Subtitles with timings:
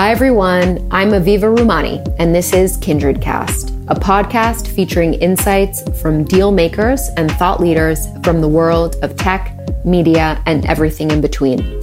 [0.00, 0.88] Hi, everyone.
[0.90, 7.10] I'm Aviva Rumani, and this is Kindred Cast, a podcast featuring insights from deal makers
[7.18, 9.54] and thought leaders from the world of tech,
[9.84, 11.82] media, and everything in between.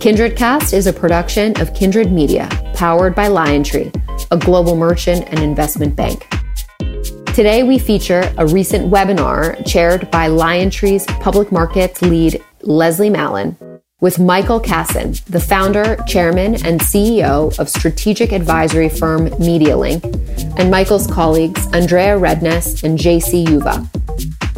[0.00, 3.94] Kindred Cast is a production of Kindred Media, powered by LionTree,
[4.30, 6.26] a global merchant and investment bank.
[7.34, 13.54] Today, we feature a recent webinar chaired by LionTree's public markets lead, Leslie Mallon,
[14.00, 20.02] with Michael Kassan, the founder, chairman, and CEO of strategic advisory firm MediaLink,
[20.58, 23.86] and Michael's colleagues, Andrea Redness and JC Uva.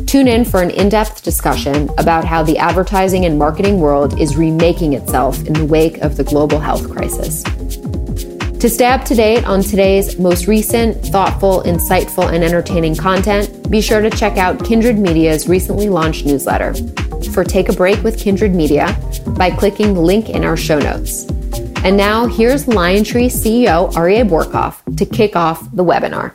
[0.07, 4.37] Tune in for an in depth discussion about how the advertising and marketing world is
[4.37, 7.43] remaking itself in the wake of the global health crisis.
[8.63, 13.81] To stay up to date on today's most recent, thoughtful, insightful, and entertaining content, be
[13.81, 16.73] sure to check out Kindred Media's recently launched newsletter.
[17.33, 18.95] For Take a Break with Kindred Media
[19.39, 21.25] by clicking the link in our show notes.
[21.83, 26.35] And now here's LionTree CEO Aryeh Bourkoff to kick off the webinar.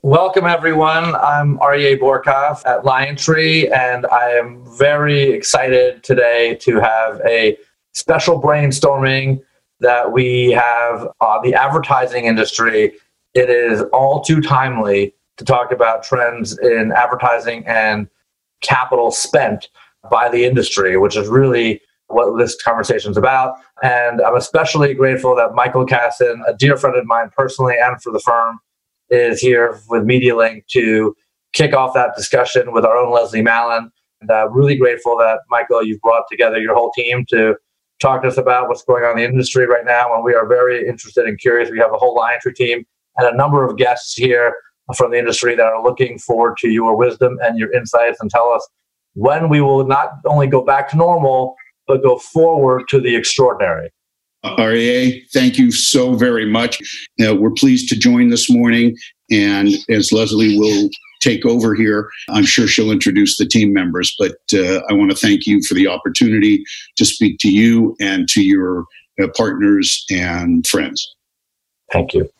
[0.00, 1.14] Welcome, everyone.
[1.16, 7.58] I'm Aryeh Bourkoff at LionTree, and I am very excited today to have a
[7.92, 9.42] special brainstorming
[9.80, 12.94] that we have on the advertising industry.
[13.36, 18.08] It is all too timely to talk about trends in advertising and
[18.62, 19.68] capital spent
[20.10, 23.56] by the industry, which is really what this conversation is about.
[23.82, 28.10] And I'm especially grateful that Michael Kassan, a dear friend of mine personally and for
[28.10, 28.58] the firm,
[29.10, 31.14] is here with MediaLink to
[31.52, 33.90] kick off that discussion with our own Leslie Mallon.
[34.22, 37.56] And uh, really grateful that, Michael, you've brought together your whole team to
[38.00, 40.14] talk to us about what's going on in the industry right now.
[40.14, 41.70] And we are very interested and curious.
[41.70, 42.86] We have a whole LionTree team
[43.18, 44.54] and a number of guests here
[44.96, 48.52] from the industry that are looking forward to your wisdom and your insights and tell
[48.52, 48.66] us
[49.14, 51.56] when we will not only go back to normal,
[51.86, 53.90] but go forward to the extraordinary.
[54.44, 56.80] Aryeh, thank you so very much.
[57.20, 58.96] Uh, we're pleased to join this morning.
[59.30, 60.88] And as Leslie will
[61.20, 64.14] take over here, I'm sure she'll introduce the team members.
[64.18, 66.62] But uh, I want to thank you for the opportunity
[66.96, 68.84] to speak to you and to your
[69.20, 71.16] uh, partners and friends.
[71.92, 72.30] Thank you.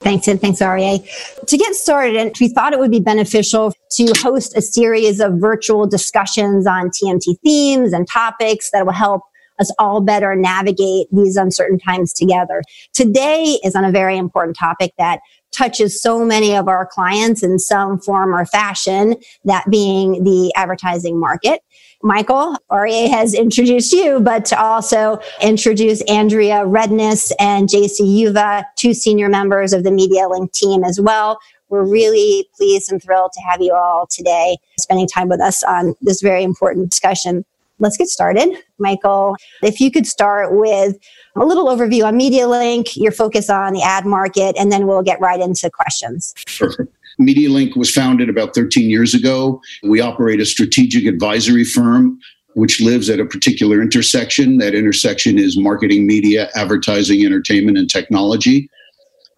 [0.00, 1.44] Thanks, and thanks, Aryeh.
[1.44, 5.86] To get started, we thought it would be beneficial to host a series of virtual
[5.86, 9.22] discussions on TMT themes and topics that will help
[9.58, 12.62] us all better navigate these uncertain times together.
[12.94, 15.20] Today is on a very important topic that
[15.52, 21.20] touches so many of our clients in some form or fashion, that being the advertising
[21.20, 21.60] market.
[22.02, 28.94] Michael, Aryeh has introduced you, but to also introduce Andrea Redness and JC Uva, two
[28.94, 31.38] senior members of the MediaLink team as well.
[31.68, 35.94] We're really pleased and thrilled to have you all today spending time with us on
[36.00, 37.44] this very important discussion
[37.80, 38.56] let's get started.
[38.78, 40.96] Michael, if you could start with
[41.36, 45.20] a little overview on MediaLink, your focus on the ad market, and then we'll get
[45.20, 46.34] right into questions.
[46.46, 46.70] Sure.
[47.20, 49.60] MediaLink was founded about 13 years ago.
[49.82, 52.18] We operate a strategic advisory firm
[52.54, 54.58] which lives at a particular intersection.
[54.58, 58.68] That intersection is marketing, media, advertising, entertainment, and technology.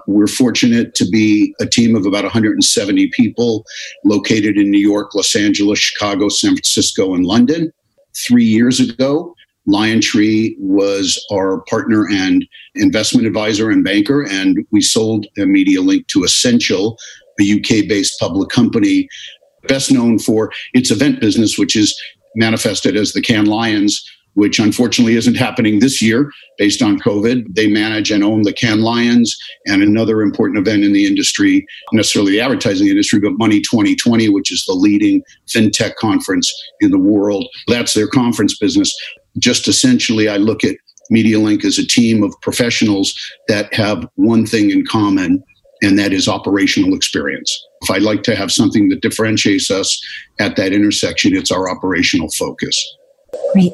[0.07, 3.65] We're fortunate to be a team of about 170 people
[4.05, 7.73] located in New York, Los Angeles, Chicago, San Francisco, and London
[8.17, 9.35] three years ago.
[9.69, 12.45] LionTree was our partner and
[12.75, 16.99] investment advisor and banker, and we sold a MediaLink to Ascential,
[17.41, 19.09] a UK based public company,
[19.69, 21.99] best known for its event business, which is
[22.35, 24.03] manifested as the Cannes Lions,
[24.35, 27.55] which unfortunately isn't happening this year based on COVID.
[27.55, 32.33] They manage and own the Cannes Lions and another important event in the industry, necessarily
[32.33, 37.47] the advertising industry, but Money 2020, which is the leading fintech conference in the world.
[37.69, 38.95] That's their conference business.
[39.39, 40.77] Just essentially, I look at
[41.13, 43.15] MediaLink as a team of professionals
[43.49, 45.43] that have one thing in common,
[45.83, 47.61] and that is operational experience.
[47.83, 50.01] If I'd like to have something that differentiates us
[50.39, 52.97] at that intersection, it's our operational focus.
[53.53, 53.73] Great.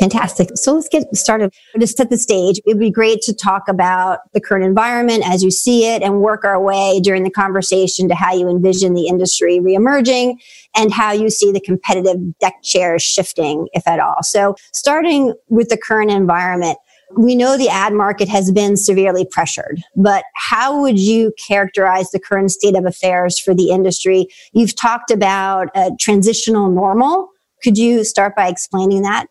[0.00, 0.48] Fantastic.
[0.56, 1.52] So let's get started.
[1.78, 5.44] To set the stage, it would be great to talk about the current environment as
[5.44, 9.06] you see it and work our way during the conversation to how you envision the
[9.06, 10.36] industry reemerging
[10.76, 14.16] and how you see the competitive deck chairs shifting, if at all.
[14.22, 16.76] So starting with the current environment,
[17.12, 22.20] we know the ad market has been severely pressured, but how would you characterize the
[22.20, 24.26] current state of affairs for the industry?
[24.52, 27.30] You've talked about a transitional normal.
[27.62, 29.28] Could you start by explaining that?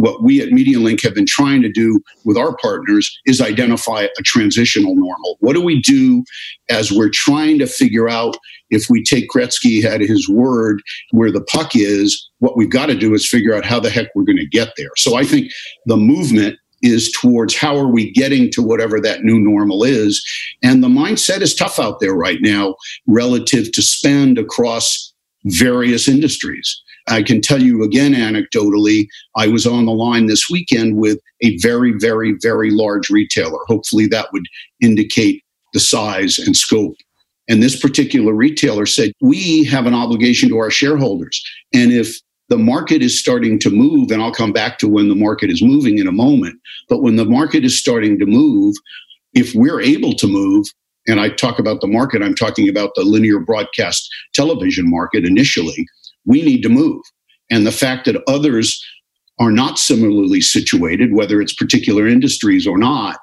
[0.00, 4.22] what we at MediaLink have been trying to do with our partners is identify a
[4.22, 5.36] transitional normal.
[5.40, 6.24] What do we do
[6.68, 8.36] as we're trying to figure out
[8.70, 12.28] if we take Gretzky at his word where the puck is?
[12.38, 14.72] What we've got to do is figure out how the heck we're going to get
[14.76, 14.90] there.
[14.96, 15.50] So I think
[15.86, 20.24] the movement is towards how are we getting to whatever that new normal is.
[20.62, 25.12] And the mindset is tough out there right now relative to spend across
[25.44, 26.82] various industries.
[27.08, 29.06] I can tell you again anecdotally,
[29.36, 33.58] I was on the line this weekend with a very, very, very large retailer.
[33.66, 34.44] Hopefully that would
[34.80, 35.42] indicate
[35.72, 36.96] the size and scope.
[37.48, 41.42] And this particular retailer said, We have an obligation to our shareholders.
[41.74, 42.16] And if
[42.50, 45.62] the market is starting to move, and I'll come back to when the market is
[45.62, 48.74] moving in a moment, but when the market is starting to move,
[49.32, 50.66] if we're able to move,
[51.06, 55.86] and I talk about the market, I'm talking about the linear broadcast television market initially,
[56.26, 57.00] we need to move.
[57.50, 58.84] And the fact that others
[59.38, 63.18] are not similarly situated, whether it's particular industries or not,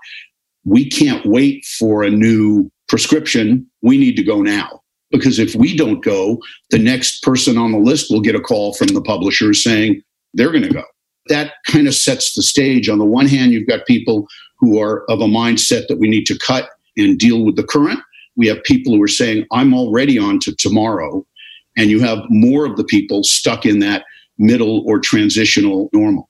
[0.64, 3.70] we can't wait for a new prescription.
[3.82, 4.82] We need to go now.
[5.12, 8.74] Because if we don't go, the next person on the list will get a call
[8.74, 10.02] from the publisher saying
[10.34, 10.84] they're going to go.
[11.28, 12.90] That kind of sets the stage.
[12.90, 14.28] On the one hand, you've got people
[14.60, 18.00] who are of a mindset that we need to cut and deal with the current.
[18.36, 21.26] We have people who are saying, I'm already on to tomorrow
[21.78, 24.04] and you have more of the people stuck in that
[24.38, 26.30] middle or transitional normal.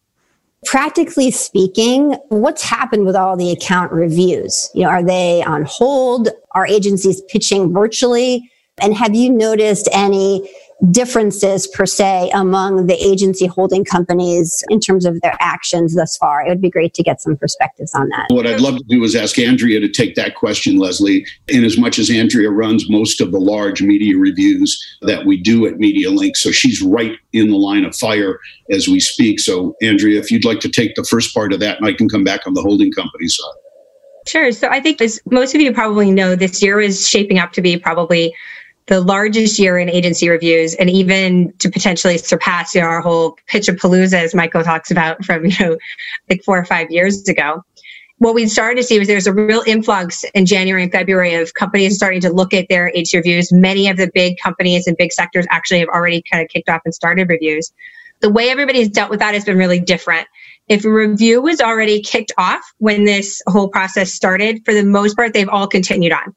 [0.66, 4.70] Practically speaking, what's happened with all the account reviews?
[4.74, 6.30] You know, are they on hold?
[6.52, 8.52] Are agencies pitching virtually?
[8.82, 10.50] And have you noticed any
[10.92, 16.46] differences per se among the agency holding companies in terms of their actions thus far?
[16.46, 18.28] It would be great to get some perspectives on that.
[18.30, 21.26] What I'd love to do is ask Andrea to take that question, Leslie.
[21.48, 25.66] In as much as Andrea runs most of the large media reviews that we do
[25.66, 28.40] at MediaLink, so she's right in the line of fire
[28.70, 29.40] as we speak.
[29.40, 32.08] So, Andrea, if you'd like to take the first part of that, and I can
[32.08, 33.54] come back on the holding company side.
[34.28, 34.52] Sure.
[34.52, 37.62] So I think as most of you probably know, this year is shaping up to
[37.62, 38.36] be probably
[38.88, 43.38] the largest year in agency reviews and even to potentially surpass you know, our whole
[43.48, 45.78] pitch of palooza as michael talks about from you know
[46.30, 47.64] like four or five years ago.
[48.20, 51.54] What we started to see was there's a real influx in january and february of
[51.54, 53.52] companies starting to look at their agency reviews.
[53.52, 56.82] Many of the big companies and big sectors actually have already kind of kicked off
[56.86, 57.72] and started reviews.
[58.22, 60.28] The way everybody's dealt with that has been really different.
[60.70, 65.16] If a review was already kicked off when this whole process started for the most
[65.16, 66.36] part they've all continued on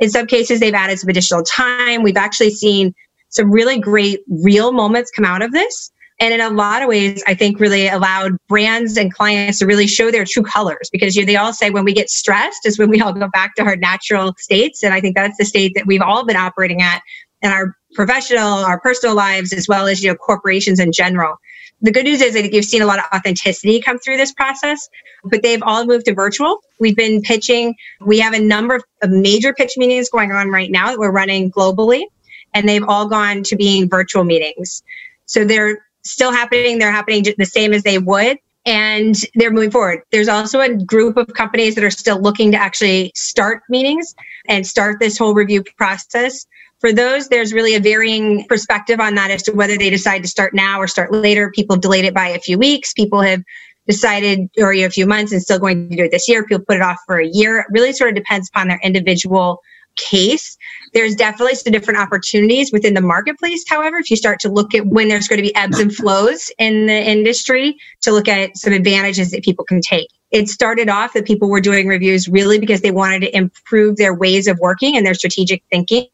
[0.00, 2.02] in some cases, they've added some additional time.
[2.02, 2.94] We've actually seen
[3.28, 5.90] some really great real moments come out of this.
[6.18, 9.86] And in a lot of ways, I think really allowed brands and clients to really
[9.86, 12.90] show their true colors because you they all say when we get stressed is when
[12.90, 14.82] we all go back to our natural states.
[14.82, 17.00] And I think that's the state that we've all been operating at
[17.40, 21.36] in our professional, our personal lives, as well as, you know, corporations in general
[21.82, 24.32] the good news is I think you've seen a lot of authenticity come through this
[24.32, 24.88] process,
[25.24, 26.60] but they've all moved to virtual.
[26.78, 27.74] We've been pitching.
[28.00, 31.50] We have a number of major pitch meetings going on right now that we're running
[31.50, 32.04] globally,
[32.54, 34.82] and they've all gone to being virtual meetings.
[35.26, 36.78] So they're still happening.
[36.78, 40.02] They're happening the same as they would, and they're moving forward.
[40.12, 44.14] There's also a group of companies that are still looking to actually start meetings
[44.48, 46.46] and start this whole review process.
[46.80, 50.28] For those, there's really a varying perspective on that as to whether they decide to
[50.28, 51.50] start now or start later.
[51.50, 52.94] People delayed it by a few weeks.
[52.94, 53.42] People have
[53.86, 56.44] decided or a few months and still going to do it this year.
[56.44, 57.60] People put it off for a year.
[57.60, 59.60] It really sort of depends upon their individual
[59.96, 60.56] case.
[60.94, 63.64] There's definitely some different opportunities within the marketplace.
[63.68, 66.50] However, if you start to look at when there's going to be ebbs and flows
[66.58, 70.08] in the industry, to look at some advantages that people can take.
[70.30, 74.14] It started off that people were doing reviews really because they wanted to improve their
[74.14, 76.06] ways of working and their strategic thinking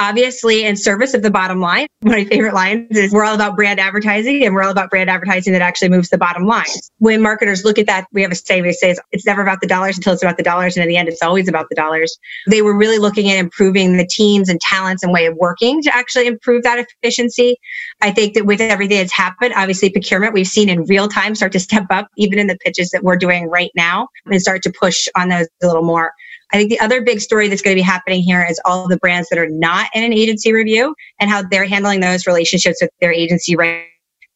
[0.00, 1.86] obviously in service of the bottom line.
[2.00, 4.88] One of my favorite lines is we're all about brand advertising and we're all about
[4.88, 6.64] brand advertising that actually moves the bottom line.
[6.98, 9.66] When marketers look at that, we have a say, we say it's never about the
[9.66, 10.76] dollars until it's about the dollars.
[10.76, 12.18] And in the end, it's always about the dollars.
[12.48, 15.94] They were really looking at improving the teams and talents and way of working to
[15.94, 17.56] actually improve that efficiency.
[18.00, 21.52] I think that with everything that's happened, obviously procurement, we've seen in real time start
[21.52, 24.72] to step up, even in the pitches that we're doing right now and start to
[24.72, 26.12] push on those a little more.
[26.52, 28.96] I think the other big story that's going to be happening here is all the
[28.96, 32.90] brands that are not in an agency review and how they're handling those relationships with
[33.00, 33.84] their agency right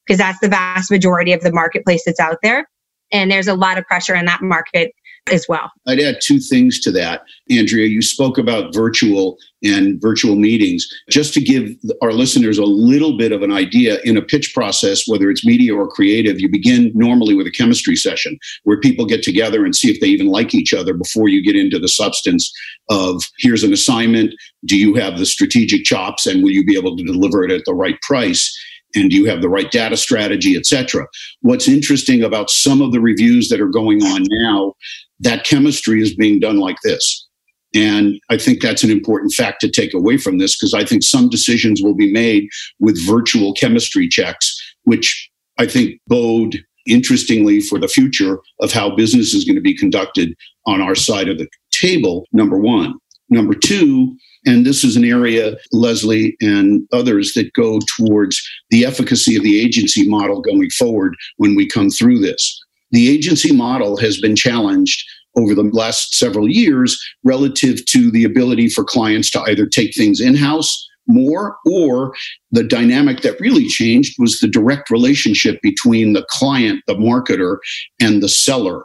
[0.06, 2.68] because that's the vast majority of the marketplace that's out there.
[3.12, 4.92] And there's a lot of pressure in that market
[5.32, 5.70] as well.
[5.86, 7.22] I'd add two things to that.
[7.50, 10.86] Andrea, you spoke about virtual and virtual meetings.
[11.08, 11.70] Just to give
[12.02, 15.74] our listeners a little bit of an idea, in a pitch process, whether it's media
[15.74, 19.90] or creative, you begin normally with a chemistry session where people get together and see
[19.90, 22.52] if they even like each other before you get into the substance
[22.90, 24.34] of here's an assignment.
[24.66, 27.64] Do you have the strategic chops and will you be able to deliver it at
[27.64, 28.52] the right price?
[28.94, 31.06] And do you have the right data strategy, etc.
[31.40, 34.74] What's interesting about some of the reviews that are going on now,
[35.20, 37.26] that chemistry is being done like this.
[37.74, 41.02] And I think that's an important fact to take away from this because I think
[41.02, 42.48] some decisions will be made
[42.78, 49.34] with virtual chemistry checks, which I think bode interestingly for the future of how business
[49.34, 50.34] is going to be conducted
[50.66, 52.94] on our side of the table, number one.
[53.30, 59.36] Number two, and this is an area, Leslie and others, that go towards the efficacy
[59.36, 62.60] of the agency model going forward when we come through this.
[62.90, 65.04] The agency model has been challenged
[65.36, 70.20] over the last several years relative to the ability for clients to either take things
[70.20, 72.14] in house more or
[72.50, 77.58] the dynamic that really changed was the direct relationship between the client, the marketer,
[78.00, 78.84] and the seller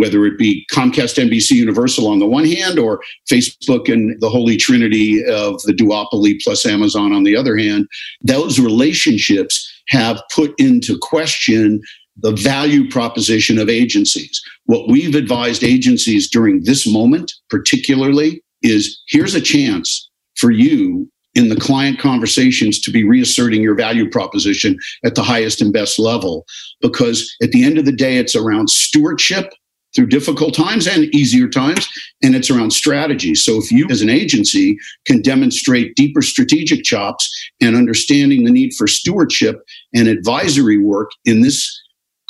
[0.00, 4.56] whether it be Comcast, NBC, Universal on the one hand, or Facebook and the holy
[4.56, 7.86] trinity of the duopoly plus Amazon on the other hand,
[8.22, 11.82] those relationships have put into question
[12.16, 14.40] the value proposition of agencies.
[14.64, 21.48] What we've advised agencies during this moment, particularly, is here's a chance for you in
[21.48, 26.44] the client conversations to be reasserting your value proposition at the highest and best level.
[26.80, 29.52] Because at the end of the day, it's around stewardship
[29.94, 31.88] through difficult times and easier times,
[32.22, 33.34] and it's around strategy.
[33.34, 37.28] So if you as an agency can demonstrate deeper strategic chops
[37.60, 39.62] and understanding the need for stewardship
[39.94, 41.80] and advisory work in this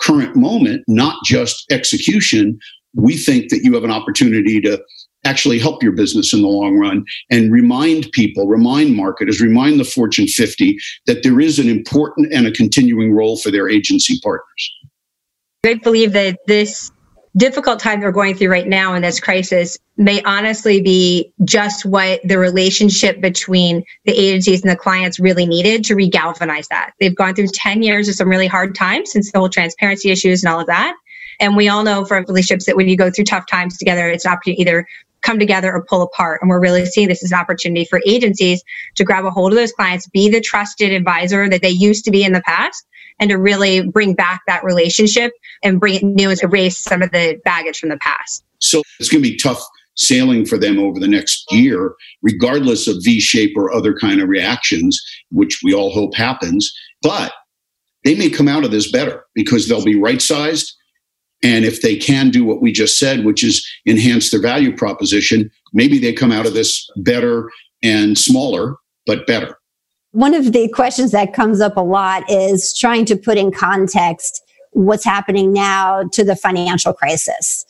[0.00, 2.59] current moment, not just execution,
[2.95, 4.83] we think that you have an opportunity to
[5.25, 9.85] actually help your business in the long run and remind people, remind marketers, remind the
[9.85, 14.75] Fortune 50 that there is an important and a continuing role for their agency partners.
[15.64, 16.90] I believe that this
[17.37, 22.21] difficult time they're going through right now in this crisis may honestly be just what
[22.25, 26.93] the relationship between the agencies and the clients really needed to regalvanize that.
[26.99, 30.43] They've gone through 10 years of some really hard times since the whole transparency issues
[30.43, 30.97] and all of that.
[31.39, 34.25] And we all know from relationships that when you go through tough times together, it's
[34.25, 34.87] an opportunity either
[35.23, 36.41] come together or pull apart.
[36.41, 38.63] And we're really seeing this as an opportunity for agencies
[38.97, 42.11] to grab a hold of those clients, be the trusted advisor that they used to
[42.11, 42.87] be in the past,
[43.21, 47.11] and to really bring back that relationship and bring it new and erase some of
[47.12, 48.45] the baggage from the past.
[48.59, 49.62] So it's going to be tough
[49.97, 54.29] sailing for them over the next year, regardless of V shape or other kind of
[54.29, 55.00] reactions,
[55.31, 56.73] which we all hope happens.
[57.03, 57.33] But
[58.05, 60.75] they may come out of this better because they'll be right sized.
[61.43, 65.50] And if they can do what we just said, which is enhance their value proposition,
[65.73, 67.50] maybe they come out of this better
[67.83, 69.60] and smaller, but better.
[70.12, 74.43] One of the questions that comes up a lot is trying to put in context
[74.73, 77.64] what's happening now to the financial crisis.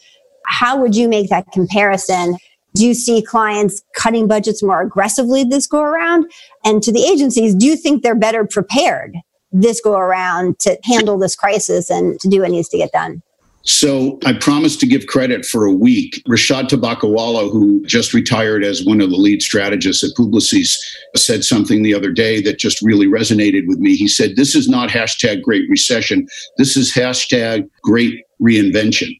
[0.46, 2.36] How would you make that comparison?
[2.74, 6.30] Do you see clients cutting budgets more aggressively this go around?
[6.64, 9.16] And to the agencies, do you think they're better prepared
[9.52, 13.22] this go around to handle this crisis and to do what needs to get done?
[13.70, 16.20] So I promised to give credit for a week.
[16.28, 20.76] Rishad Tobaccowala, who just retired as one of the lead strategists at Publicis,
[21.14, 23.94] said something the other day that just really resonated with me.
[23.94, 26.26] He said, This is not hashtag great recession.
[26.58, 29.16] This is hashtag great reinvention.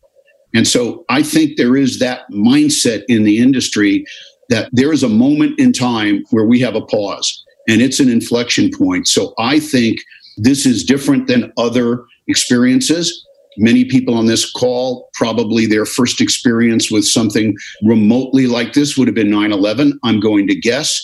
[0.53, 4.05] And so I think there is that mindset in the industry
[4.49, 8.11] that there is a moment in time where we have a pause and it's an
[8.11, 9.07] inflection point.
[9.07, 10.01] So I think
[10.37, 13.25] this is different than other experiences
[13.57, 19.09] Many people on this call, probably their first experience with something remotely like this would
[19.09, 19.99] have been 9 11.
[20.05, 21.03] I'm going to guess.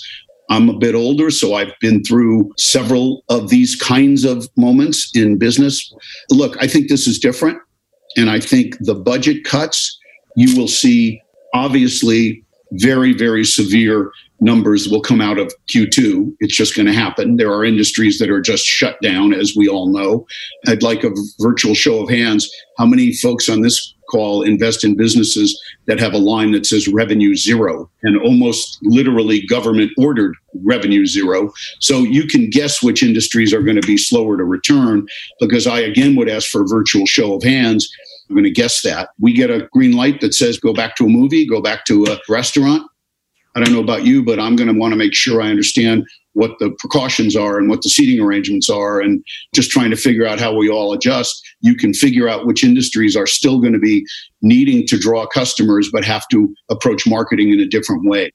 [0.49, 5.39] I'm a bit older, so I've been through several of these kinds of moments in
[5.39, 5.93] business.
[6.31, 7.59] Look, I think this is different.
[8.17, 9.99] And I think the budget cuts,
[10.37, 11.21] you will see
[11.53, 16.37] obviously very, very severe numbers will come out of Q2.
[16.41, 17.37] It's just going to happen.
[17.37, 20.27] There are industries that are just shut down, as we all know.
[20.67, 22.51] I'd like a virtual show of hands.
[22.79, 26.87] How many folks on this call invest in businesses that have a line that says
[26.87, 31.53] revenue zero and almost literally government ordered revenue zero?
[31.81, 35.07] So you can guess which industries are going to be slower to return
[35.41, 37.91] because I again would ask for a virtual show of hands.
[38.29, 39.11] I'm going to guess that.
[39.21, 42.05] We get a green light that says go back to a movie, go back to
[42.07, 42.83] a restaurant
[43.57, 46.07] I don't know about you, but I'm going to want to make sure I understand
[46.35, 50.27] what the precautions are and what the seating arrangements are and just trying to figure
[50.27, 51.43] out how we all adjust.
[51.63, 54.05] You can figure out which industries are still going to be
[54.43, 58.31] needing to draw customers but have to approach marketing in a different way.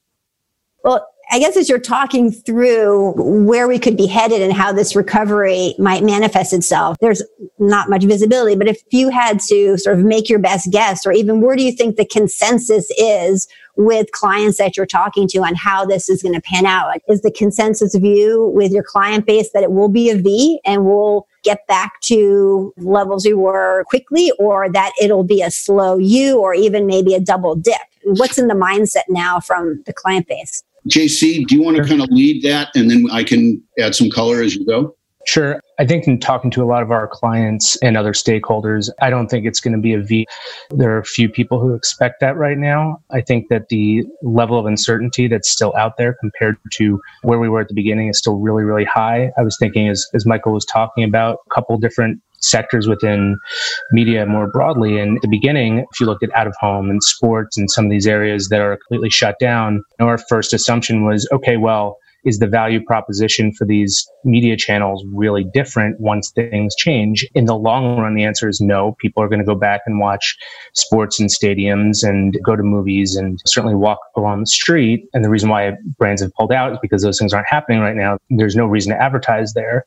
[0.84, 3.14] Well, I guess as you're talking through
[3.46, 7.24] where we could be headed and how this recovery might manifest itself, there's
[7.58, 8.58] not much visibility.
[8.58, 11.64] But if you had to sort of make your best guess, or even where do
[11.64, 13.48] you think the consensus is
[13.78, 17.00] with clients that you're talking to on how this is going to pan out?
[17.08, 20.84] Is the consensus view with your client base that it will be a V and
[20.84, 26.40] we'll get back to levels we were quickly, or that it'll be a slow U
[26.40, 27.80] or even maybe a double dip?
[28.04, 30.62] What's in the mindset now from the client base?
[30.90, 34.10] JC, do you want to kind of lead that and then I can add some
[34.10, 34.96] color as you go?
[35.26, 35.62] Sure.
[35.78, 39.28] I think in talking to a lot of our clients and other stakeholders, I don't
[39.28, 40.26] think it's going to be a V.
[40.72, 43.00] There are a few people who expect that right now.
[43.12, 47.50] I think that the level of uncertainty that's still out there compared to where we
[47.50, 49.32] were at the beginning is still really, really high.
[49.38, 53.40] I was thinking, as, as Michael was talking about, a couple different sectors within
[53.92, 55.00] media more broadly.
[55.00, 57.86] And at the beginning, if you looked at out of home and sports and some
[57.86, 62.40] of these areas that are completely shut down, our first assumption was, okay, well, is
[62.40, 67.28] the value proposition for these media channels really different once things change?
[67.34, 68.96] In the long run, the answer is no.
[69.00, 70.38] People are going to go back and watch
[70.74, 75.06] sports in stadiums and go to movies and certainly walk along the street.
[75.14, 77.96] And the reason why brands have pulled out is because those things aren't happening right
[77.96, 78.18] now.
[78.30, 79.86] There's no reason to advertise there.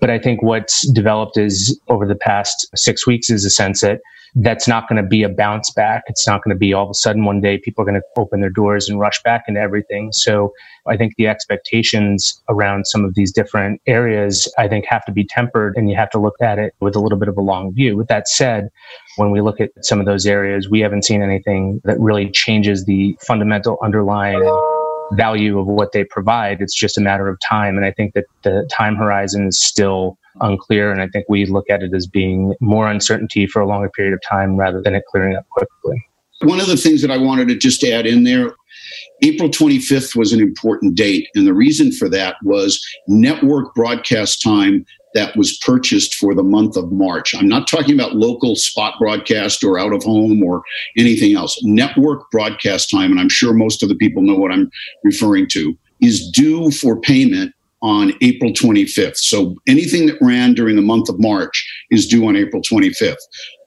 [0.00, 4.00] But I think what's developed is over the past six weeks is a sense that
[4.36, 6.04] that's not going to be a bounce back.
[6.08, 8.20] It's not going to be all of a sudden one day people are going to
[8.20, 10.12] open their doors and rush back into everything.
[10.12, 10.52] So
[10.86, 15.24] I think the expectations around some of these different areas, I think have to be
[15.24, 17.72] tempered and you have to look at it with a little bit of a long
[17.72, 17.96] view.
[17.96, 18.68] With that said,
[19.16, 22.84] when we look at some of those areas, we haven't seen anything that really changes
[22.84, 24.42] the fundamental underlying
[25.12, 26.60] value of what they provide.
[26.60, 27.76] It's just a matter of time.
[27.76, 30.90] And I think that the time horizon is still unclear.
[30.90, 34.14] And I think we look at it as being more uncertainty for a longer period
[34.14, 36.04] of time rather than it clearing up quickly.
[36.42, 38.54] One of the things that I wanted to just add in there
[39.22, 41.28] April 25th was an important date.
[41.34, 46.76] And the reason for that was network broadcast time that was purchased for the month
[46.76, 47.34] of March.
[47.34, 50.62] I'm not talking about local spot broadcast or out of home or
[50.98, 51.58] anything else.
[51.62, 54.70] Network broadcast time, and I'm sure most of the people know what I'm
[55.04, 59.16] referring to, is due for payment on April 25th.
[59.16, 63.16] So anything that ran during the month of March is due on April 25th.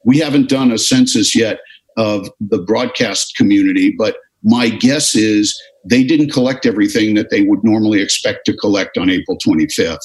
[0.03, 1.59] We haven't done a census yet
[1.97, 7.63] of the broadcast community, but my guess is they didn't collect everything that they would
[7.63, 9.97] normally expect to collect on April 25th.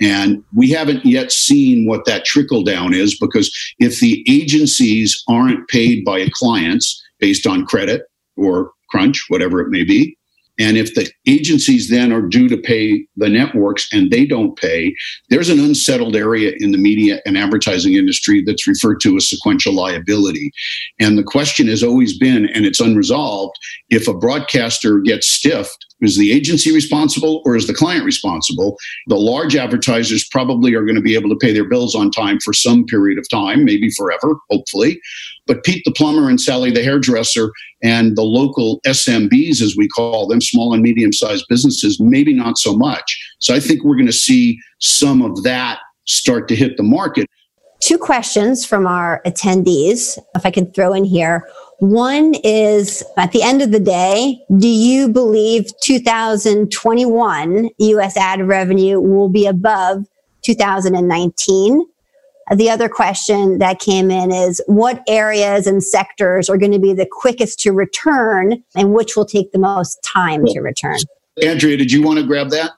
[0.00, 5.68] And we haven't yet seen what that trickle down is because if the agencies aren't
[5.68, 8.02] paid by clients based on credit
[8.36, 10.16] or crunch, whatever it may be,
[10.58, 14.94] and if the agencies then are due to pay the networks and they don't pay,
[15.28, 19.74] there's an unsettled area in the media and advertising industry that's referred to as sequential
[19.74, 20.50] liability.
[20.98, 23.56] And the question has always been, and it's unresolved,
[23.90, 28.76] if a broadcaster gets stiffed, is the agency responsible or is the client responsible?
[29.06, 32.38] The large advertisers probably are going to be able to pay their bills on time
[32.40, 35.00] for some period of time, maybe forever, hopefully.
[35.46, 37.50] But Pete the plumber and Sally the hairdresser
[37.82, 42.58] and the local SMBs, as we call them, small and medium sized businesses, maybe not
[42.58, 43.18] so much.
[43.38, 47.26] So I think we're going to see some of that start to hit the market.
[47.80, 51.46] Two questions from our attendees, if I can throw in here.
[51.78, 58.98] One is at the end of the day, do you believe 2021 US ad revenue
[58.98, 60.06] will be above
[60.42, 61.86] 2019?
[62.54, 66.92] The other question that came in is what areas and sectors are going to be
[66.92, 70.98] the quickest to return and which will take the most time to return?
[71.42, 72.72] Andrea, did you want to grab that?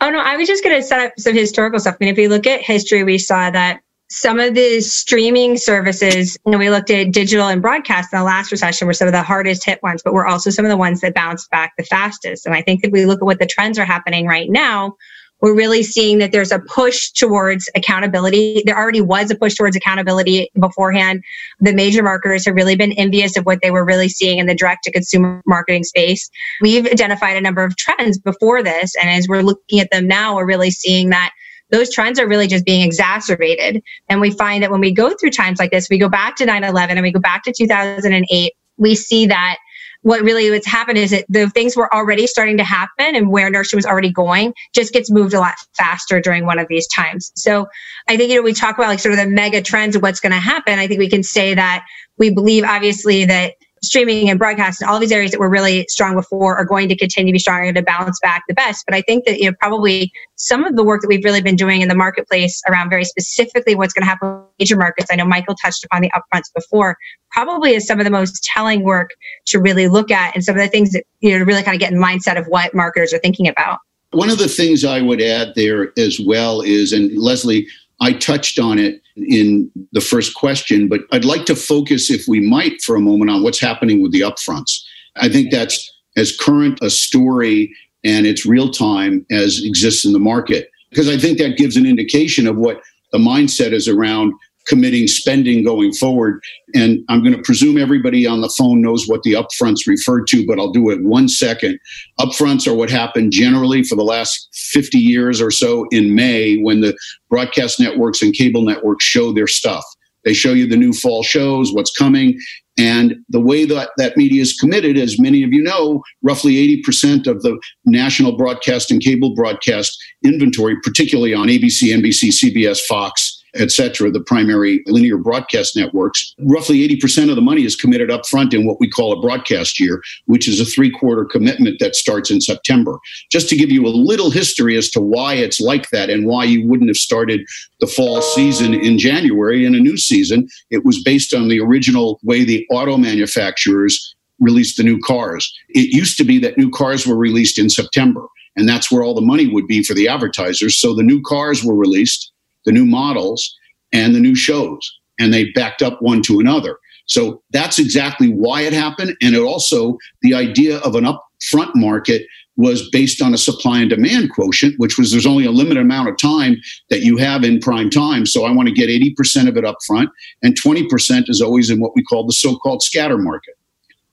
[0.00, 1.96] Oh, no, I was just going to set up some historical stuff.
[2.00, 6.38] I mean, if we look at history, we saw that some of the streaming services,
[6.46, 9.12] you know, we looked at digital and broadcast in the last recession were some of
[9.12, 11.84] the hardest hit ones, but we're also some of the ones that bounced back the
[11.84, 12.46] fastest.
[12.46, 14.96] And I think that we look at what the trends are happening right now,
[15.40, 18.62] we're really seeing that there's a push towards accountability.
[18.66, 21.22] There already was a push towards accountability beforehand.
[21.60, 24.54] The major marketers have really been envious of what they were really seeing in the
[24.54, 26.28] direct to consumer marketing space.
[26.60, 28.94] We've identified a number of trends before this.
[28.96, 31.32] And as we're looking at them now, we're really seeing that
[31.70, 33.82] those trends are really just being exacerbated.
[34.08, 36.46] And we find that when we go through times like this, we go back to
[36.46, 39.58] 9 11 and we go back to 2008, we see that
[40.02, 43.50] what really what's happened is that the things were already starting to happen and where
[43.50, 47.32] nursery was already going just gets moved a lot faster during one of these times.
[47.34, 47.66] So
[48.08, 50.20] I think, you know, we talk about like sort of the mega trends of what's
[50.20, 50.78] going to happen.
[50.78, 51.84] I think we can say that
[52.16, 56.14] we believe obviously that streaming and broadcast and all these areas that were really strong
[56.14, 58.84] before are going to continue to be strong and to bounce back the best.
[58.86, 61.56] But I think that, you know, probably some of the work that we've really been
[61.56, 65.08] doing in the marketplace around very specifically what's going to happen with major markets.
[65.10, 66.96] I know Michael touched upon the upfronts before,
[67.30, 69.10] probably is some of the most telling work
[69.46, 71.74] to really look at and some of the things that, you know, to really kind
[71.74, 73.78] of get in mindset of what marketers are thinking about.
[74.12, 77.66] One of the things I would add there as well is, and Leslie,
[78.00, 82.40] I touched on it in the first question, but I'd like to focus, if we
[82.40, 84.80] might, for a moment on what's happening with the upfronts.
[85.16, 90.18] I think that's as current a story and it's real time as exists in the
[90.20, 92.80] market, because I think that gives an indication of what
[93.10, 94.32] the mindset is around
[94.68, 96.40] committing spending going forward.
[96.74, 100.46] And I'm going to presume everybody on the phone knows what the upfronts refer to,
[100.46, 101.78] but I'll do it one second.
[102.20, 106.80] Upfronts are what happened generally for the last 50 years or so in May when
[106.82, 106.96] the
[107.28, 109.84] broadcast networks and cable networks show their stuff.
[110.24, 112.38] They show you the new fall shows, what's coming.
[112.76, 116.54] And the way that that media is committed, as many of you know, roughly
[116.86, 123.37] 80% of the national broadcast and cable broadcast inventory, particularly on ABC, NBC, CBS, Fox,
[123.58, 128.54] etc., the primary linear broadcast networks, roughly 80% of the money is committed up front
[128.54, 132.30] in what we call a broadcast year, which is a three quarter commitment that starts
[132.30, 132.98] in September.
[133.30, 136.44] Just to give you a little history as to why it's like that and why
[136.44, 137.40] you wouldn't have started
[137.80, 142.18] the fall season in January in a new season, it was based on the original
[142.22, 145.52] way the auto manufacturers released the new cars.
[145.70, 149.14] It used to be that new cars were released in September, and that's where all
[149.14, 150.76] the money would be for the advertisers.
[150.76, 152.32] So the new cars were released
[152.64, 153.56] the new models
[153.92, 156.78] and the new shows, and they backed up one to another.
[157.06, 159.16] So that's exactly why it happened.
[159.22, 162.26] And it also, the idea of an upfront market
[162.58, 166.08] was based on a supply and demand quotient, which was there's only a limited amount
[166.08, 166.56] of time
[166.90, 168.26] that you have in prime time.
[168.26, 170.10] So I want to get 80% of it up front,
[170.42, 173.54] and 20% is always in what we call the so called scatter market.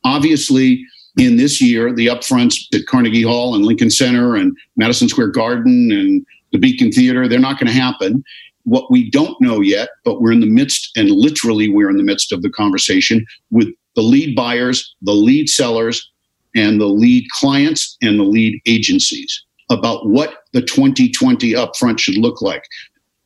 [0.03, 0.86] Obviously,
[1.17, 5.91] in this year, the upfronts at Carnegie Hall and Lincoln Center and Madison Square Garden
[5.91, 8.23] and the Beacon Theater, they're not going to happen.
[8.63, 12.03] What we don't know yet, but we're in the midst, and literally we're in the
[12.03, 16.09] midst of the conversation with the lead buyers, the lead sellers,
[16.55, 22.41] and the lead clients and the lead agencies about what the 2020 upfront should look
[22.41, 22.63] like.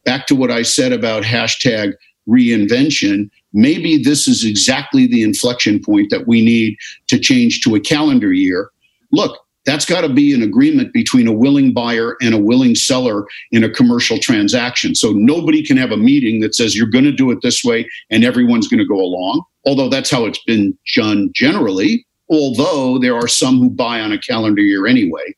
[0.05, 1.93] Back to what I said about hashtag
[2.27, 7.79] reinvention, maybe this is exactly the inflection point that we need to change to a
[7.79, 8.71] calendar year.
[9.11, 13.25] Look, that's got to be an agreement between a willing buyer and a willing seller
[13.51, 14.95] in a commercial transaction.
[14.95, 17.87] So nobody can have a meeting that says you're going to do it this way
[18.09, 19.43] and everyone's going to go along.
[19.65, 24.19] Although that's how it's been done generally, although there are some who buy on a
[24.19, 25.35] calendar year anyway.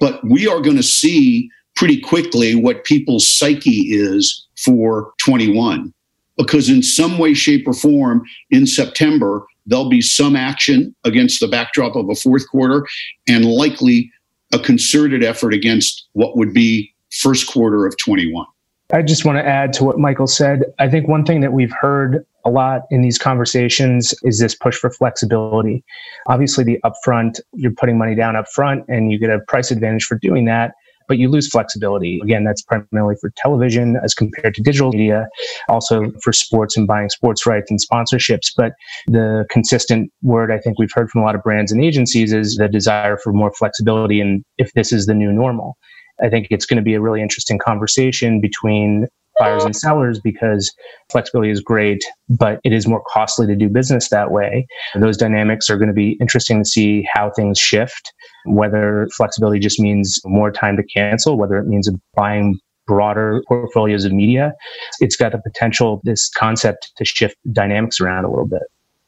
[0.00, 5.92] But we are going to see pretty quickly what people's psyche is for 21
[6.36, 11.48] because in some way shape or form in September there'll be some action against the
[11.48, 12.86] backdrop of a fourth quarter
[13.28, 14.10] and likely
[14.52, 18.46] a concerted effort against what would be first quarter of 21.
[18.92, 20.64] I just want to add to what Michael said.
[20.78, 24.76] I think one thing that we've heard a lot in these conversations is this push
[24.76, 25.82] for flexibility.
[26.26, 30.18] Obviously, the upfront, you're putting money down upfront and you get a price advantage for
[30.18, 30.74] doing that
[31.08, 32.20] but you lose flexibility.
[32.22, 35.28] Again, that's primarily for television as compared to digital media,
[35.68, 38.52] also for sports and buying sports rights and sponsorships.
[38.56, 38.72] But
[39.06, 42.56] the consistent word I think we've heard from a lot of brands and agencies is
[42.56, 45.76] the desire for more flexibility and if this is the new normal.
[46.22, 49.08] I think it's going to be a really interesting conversation between
[49.38, 50.72] buyers and sellers because
[51.10, 54.66] flexibility is great, but it is more costly to do business that way.
[54.94, 58.12] Those dynamics are going to be interesting to see how things shift
[58.46, 64.12] whether flexibility just means more time to cancel, whether it means buying broader portfolios of
[64.12, 64.52] media.
[65.00, 68.62] It's got the potential, this concept to shift dynamics around a little bit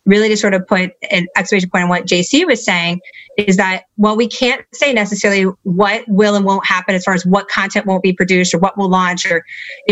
[0.07, 3.01] really to sort of put an exclamation point on what JC was saying
[3.37, 7.27] is that while we can't say necessarily what will and won't happen as far as
[7.27, 9.45] what content won't be produced or what will launch or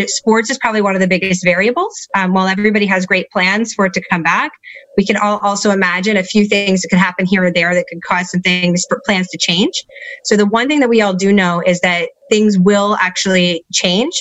[0.06, 2.08] sports is probably one of the biggest variables.
[2.14, 4.52] Um, while everybody has great plans for it to come back,
[4.96, 7.86] we can all also imagine a few things that could happen here or there that
[7.88, 9.84] could cause some things for plans to change.
[10.24, 14.12] So the one thing that we all do know is that things will actually change.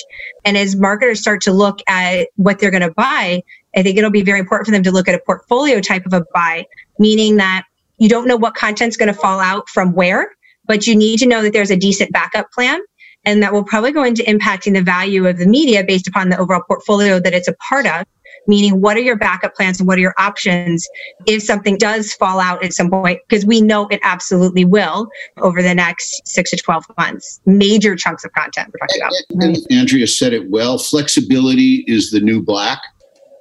[0.44, 3.42] And as marketers start to look at what they're going to buy,
[3.76, 6.12] I think it'll be very important for them to look at a portfolio type of
[6.12, 6.66] a buy,
[6.98, 7.64] meaning that
[7.98, 10.30] you don't know what content's going to fall out from where,
[10.66, 12.80] but you need to know that there's a decent backup plan.
[13.26, 16.36] And that will probably go into impacting the value of the media based upon the
[16.36, 18.04] overall portfolio that it's a part of.
[18.46, 20.86] Meaning, what are your backup plans and what are your options
[21.26, 23.20] if something does fall out at some point?
[23.26, 25.08] Because we know it absolutely will
[25.38, 27.40] over the next six to 12 months.
[27.46, 29.42] Major chunks of content we're talking about.
[29.42, 32.82] And, and Andrea said it well flexibility is the new black.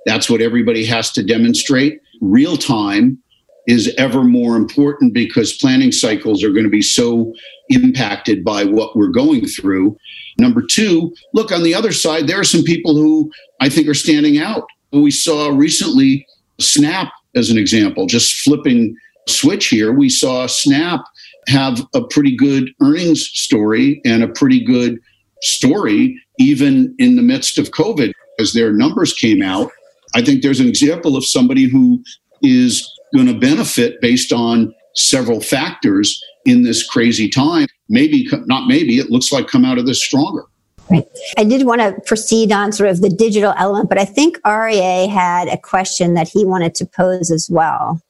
[0.05, 3.19] That's what everybody has to demonstrate real time
[3.67, 7.33] is ever more important because planning cycles are going to be so
[7.69, 9.95] impacted by what we're going through.
[10.37, 13.93] Number two, look on the other side, there are some people who I think are
[13.93, 14.65] standing out.
[14.91, 16.27] We saw recently
[16.59, 18.95] Snap as an example, just flipping
[19.27, 19.93] switch here.
[19.93, 21.01] We saw Snap
[21.47, 24.99] have a pretty good earnings story and a pretty good
[25.41, 29.71] story, even in the midst of COVID, as their numbers came out.
[30.15, 32.03] I think there's an example of somebody who
[32.41, 37.67] is going to benefit based on several factors in this crazy time.
[37.89, 40.43] Maybe, not maybe, it looks like come out of this stronger.
[40.89, 41.07] Right.
[41.37, 45.09] I did want to proceed on sort of the digital element, but I think Aryeh
[45.09, 48.01] had a question that he wanted to pose as well.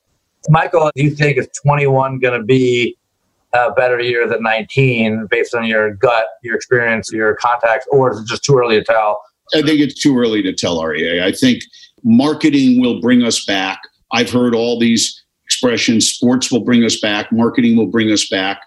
[0.49, 2.97] Michael, do you think is 21 going to be
[3.53, 8.19] a better year than 19 based on your gut, your experience, your contacts, or is
[8.19, 9.21] it just too early to tell?
[9.53, 11.21] I think it's too early to tell, Aryeh.
[11.21, 11.63] I think
[12.03, 13.81] marketing will bring us back.
[14.11, 18.61] I've heard all these expressions sports will bring us back, marketing will bring us back.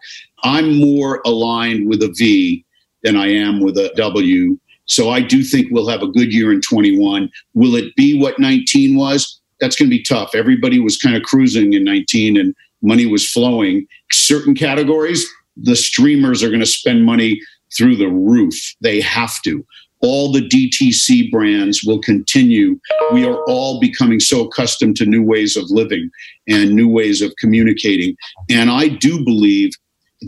[0.45, 2.65] I'm more aligned with a V
[3.03, 4.59] than I am with a W.
[4.87, 7.31] So I do think we'll have a good year in 21.
[7.55, 9.41] Will it be what 19 was?
[9.61, 10.35] That's going to be tough.
[10.35, 13.87] Everybody was kind of cruising in 19 and money was flowing.
[14.13, 17.41] Certain categories, the streamers are going to spend money
[17.77, 18.55] through the roof.
[18.81, 19.65] They have to.
[20.01, 22.79] All the DTC brands will continue.
[23.13, 26.11] We are all becoming so accustomed to new ways of living
[26.47, 28.17] and new ways of communicating.
[28.51, 29.73] And I do believe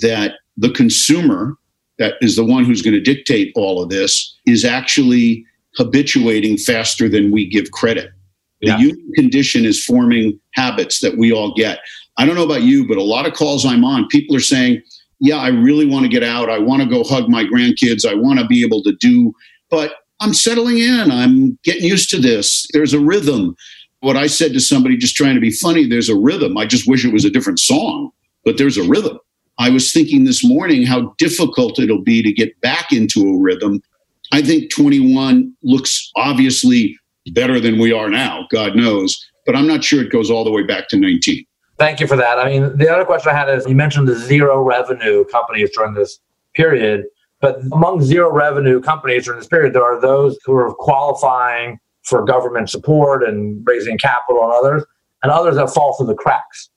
[0.01, 1.55] that the consumer,
[1.99, 5.45] that is the one who's going to dictate all of this, is actually
[5.77, 8.11] habituating faster than we give credit.
[8.61, 8.79] The yeah.
[8.79, 11.79] human condition is forming habits that we all get.
[12.17, 14.83] I don't know about you, but a lot of calls I'm on, people are saying,
[15.21, 16.51] yeah, I really want to get out.
[16.51, 18.09] I want to go hug my grandkids.
[18.09, 19.33] I want to be able to do,
[19.71, 21.11] but I'm settling in.
[21.11, 22.67] I'm getting used to this.
[22.73, 23.57] There's a rhythm.
[24.01, 26.57] What I said to somebody just trying to be funny, there's a rhythm.
[26.57, 28.11] I just wish it was a different song,
[28.45, 29.19] but there's a rhythm.
[29.59, 33.83] I was thinking this morning how difficult it'll be to get back into a rhythm.
[34.33, 36.97] I think 21 looks obviously
[37.33, 40.53] better than we are now, God knows, but I'm not sure it goes all the
[40.53, 41.45] way back to 19.
[41.77, 42.39] Thank you for that.
[42.39, 45.95] I mean, the other question I had is you mentioned the zero revenue companies during
[45.95, 46.19] this
[46.55, 47.07] period,
[47.40, 52.24] but among zero revenue companies during this period, there are those who are qualifying for
[52.24, 54.85] government support and raising capital and others,
[55.22, 56.70] and others that fall through the cracks.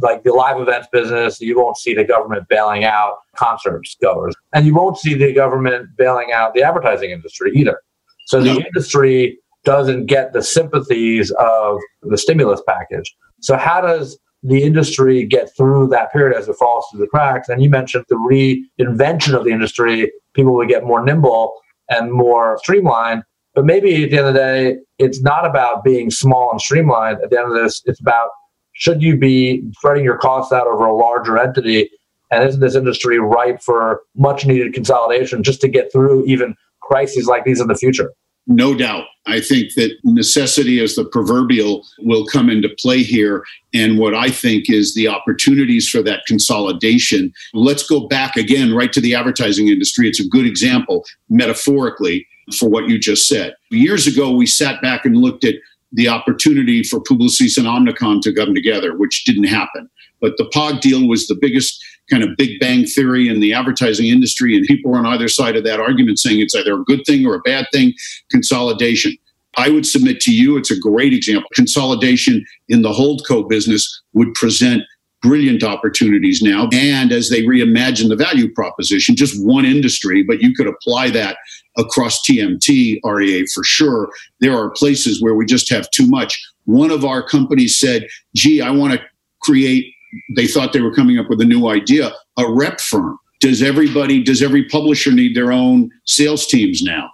[0.00, 4.66] Like the live events business, you won't see the government bailing out concerts goers, and
[4.66, 7.80] you won't see the government bailing out the advertising industry either.
[8.26, 13.14] So the industry doesn't get the sympathies of the stimulus package.
[13.40, 17.48] So how does the industry get through that period as it falls through the cracks.
[17.48, 21.54] And you mentioned the reinvention of the industry, people would get more nimble
[21.88, 23.24] and more streamlined.
[23.54, 27.18] But maybe at the end of the day, it's not about being small and streamlined.
[27.22, 28.28] At the end of this, it's about
[28.74, 31.90] should you be spreading your costs out over a larger entity?
[32.30, 37.26] And isn't this industry ripe for much needed consolidation just to get through even crises
[37.26, 38.12] like these in the future?
[38.48, 39.04] No doubt.
[39.26, 43.44] I think that necessity as the proverbial will come into play here.
[43.74, 47.32] And what I think is the opportunities for that consolidation.
[47.52, 50.08] Let's go back again right to the advertising industry.
[50.08, 52.26] It's a good example, metaphorically,
[52.58, 53.54] for what you just said.
[53.70, 55.56] Years ago, we sat back and looked at
[55.92, 59.90] the opportunity for Publicis and Omnicom to come together, which didn't happen.
[60.20, 64.06] But the POG deal was the biggest kind of big bang theory in the advertising
[64.06, 67.26] industry, and people on either side of that argument saying it's either a good thing
[67.26, 67.92] or a bad thing.
[68.30, 69.16] Consolidation.
[69.56, 71.48] I would submit to you, it's a great example.
[71.54, 74.82] Consolidation in the holdco business would present
[75.20, 76.68] brilliant opportunities now.
[76.72, 81.38] And as they reimagine the value proposition, just one industry, but you could apply that
[81.76, 84.10] across TMT, Aryeh for sure.
[84.40, 86.40] There are places where we just have too much.
[86.66, 89.00] One of our companies said, gee, I want to
[89.40, 89.92] create
[90.34, 92.12] they thought they were coming up with a new idea.
[92.38, 93.18] A rep firm.
[93.40, 97.10] Does everybody does every publisher need their own sales teams now?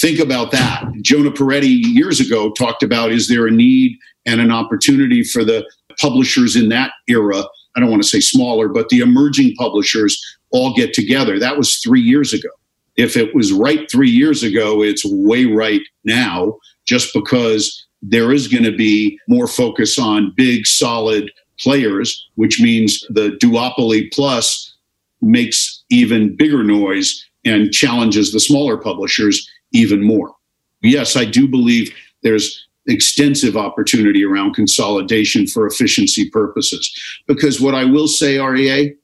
[0.00, 0.84] Think about that.
[1.02, 5.68] Jonah peretti years ago talked about is there a need and an opportunity for the
[5.98, 7.42] publishers in that era?
[7.76, 11.38] I don't want to say smaller but the emerging publishers all get together.
[11.38, 12.48] That was three years ago.
[12.96, 16.56] If it was right three years ago it's way right now
[16.86, 21.30] just because there is going to be more focus on big solid
[21.60, 24.74] players, which means the duopoly plus
[25.20, 30.34] makes even bigger noise and challenges the smaller publishers even more.
[30.82, 36.92] Yes, I do believe there's extensive opportunity around consolidation for efficiency purposes.
[37.26, 38.94] Because what I will say, Aryeh,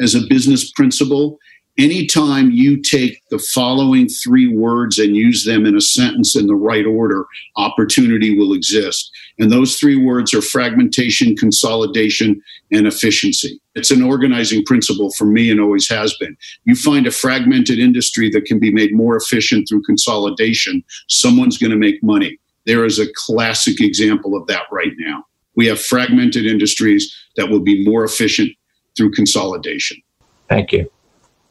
[0.00, 1.38] as a business principle,
[1.78, 6.54] anytime you take the following three words and use them in a sentence in the
[6.54, 7.24] right order,
[7.56, 9.10] opportunity will exist.
[9.38, 13.60] And those three words are fragmentation, consolidation, and efficiency.
[13.76, 16.36] It's an organizing principle for me and always has been.
[16.64, 21.70] You find a fragmented industry that can be made more efficient through consolidation, someone's going
[21.70, 22.38] to make money.
[22.66, 25.24] There is a classic example of that right now.
[25.54, 28.52] We have fragmented industries that will be more efficient
[28.96, 30.02] through consolidation.
[30.48, 30.90] Thank you.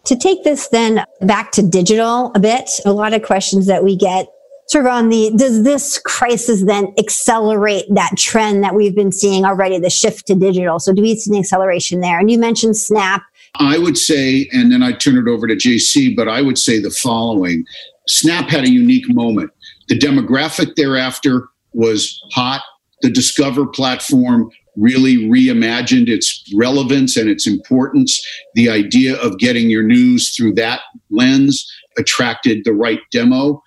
[0.08, 3.98] To take this then back to digital a bit, a lot of questions that we
[3.98, 4.28] get
[4.70, 9.44] sort of on the, does this crisis then accelerate that trend that we've been seeing
[9.44, 10.80] already, the shift to digital?
[10.80, 12.20] So do we see an acceleration there?
[12.20, 13.22] And you mentioned Snap.
[13.60, 16.80] I would say, and then I turn it over to JC, but I would say
[16.80, 17.66] the following.
[18.08, 19.52] Snap had a unique moment.
[19.90, 22.62] The demographic thereafter was hot.
[23.02, 28.26] The Discover platform really reimagined its relevance and its importance.
[28.56, 33.62] The idea of getting your news through that lens attracted the right demo.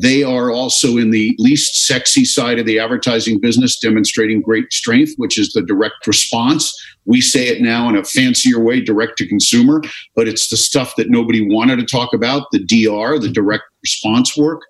[0.00, 5.14] They are also in the least sexy side of the advertising business, demonstrating great strength,
[5.16, 6.72] which is the direct response.
[7.04, 9.82] We say it now in a fancier way, direct to consumer,
[10.14, 14.36] but it's the stuff that nobody wanted to talk about the DR, the direct response
[14.36, 14.60] work.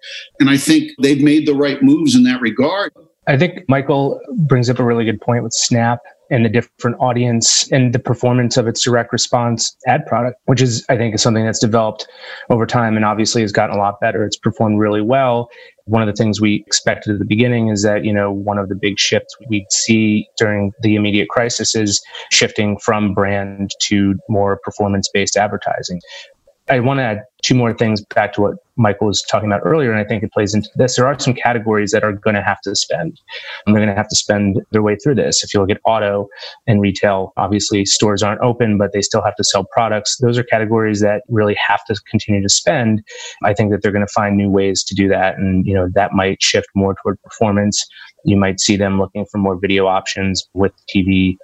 [0.40, 2.92] And I think they've made the right moves in that regard.
[3.28, 7.70] I think Michael brings up a really good point with Snap and the different audience
[7.70, 11.44] and the performance of its direct response ad product, which is, I think, is something
[11.44, 12.08] that's developed
[12.48, 14.24] over time and obviously has gotten a lot better.
[14.24, 15.50] It's performed really well.
[15.84, 18.70] One of the things we expected at the beginning is that, you know, one of
[18.70, 24.58] the big shifts we'd see during the immediate crisis is shifting from brand to more
[24.64, 26.00] performance based advertising.
[26.70, 29.90] I want to add two more things back to what Michael was talking about earlier,
[29.90, 30.96] and I think it plays into this.
[30.96, 33.20] There are some categories that are going to have to spend,
[33.66, 35.42] and they're going to have to spend their way through this.
[35.44, 36.28] If you look at auto
[36.66, 40.16] and retail, obviously stores aren't open, but they still have to sell products.
[40.18, 43.02] Those are categories that really have to continue to spend.
[43.42, 45.88] I think that they're going to find new ways to do that, and you know
[45.94, 47.84] that might shift more toward performance.
[48.24, 51.36] You might see them looking for more video options with TV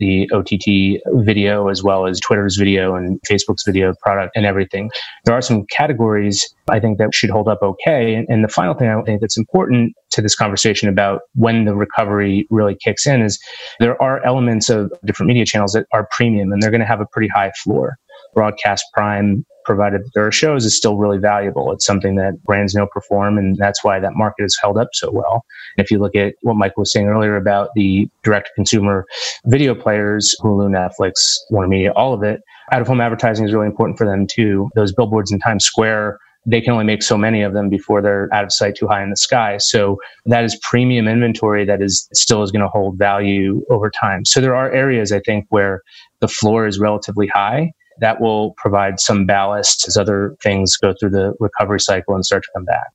[0.00, 4.90] the OTT video as well as Twitter's video and Facebook's video product and everything.
[5.24, 8.24] There are some categories I think that should hold up okay.
[8.28, 12.46] And, the final thing I think that's important to this conversation about when the recovery
[12.48, 13.38] really kicks in is
[13.78, 17.02] there are elements of different media channels that are premium and they're going to have
[17.02, 17.98] a pretty high floor.
[18.34, 21.70] Broadcast Prime provided that there are shows is still really valuable.
[21.72, 25.10] It's something that brands know perform, and that's why that market has held up so
[25.10, 25.44] well.
[25.76, 29.06] if you look at what Michael was saying earlier about the direct consumer
[29.46, 32.40] video players, Hulu, Netflix, Warner Media, all of it,
[32.72, 34.70] out of home advertising is really important for them too.
[34.74, 38.26] Those billboards in Times Square they can only make so many of them before they're
[38.32, 39.58] out of sight too high in the sky.
[39.58, 44.24] So that is premium inventory that is still is going to hold value over time.
[44.24, 45.82] So there are areas I think where
[46.20, 51.10] the floor is relatively high that will provide some ballast as other things go through
[51.10, 52.88] the recovery cycle and start to come back.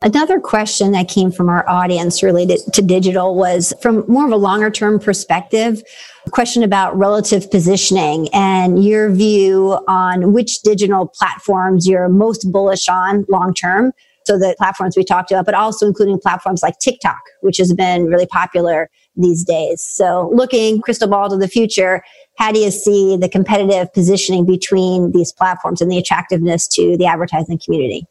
[0.00, 4.36] Another question that came from our audience related to digital was from more of a
[4.36, 5.82] longer term perspective,
[6.24, 12.88] a question about relative positioning and your view on which digital platforms you're most bullish
[12.88, 13.92] on long term.
[14.24, 18.04] So the platforms we talked about, but also including platforms like TikTok, which has been
[18.04, 19.82] really popular these days.
[19.82, 22.02] So looking crystal ball to the future,
[22.38, 27.06] how do you see the competitive positioning between these platforms and the attractiveness to the
[27.06, 28.06] advertising community?